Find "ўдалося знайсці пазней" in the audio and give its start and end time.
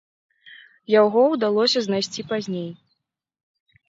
1.33-2.65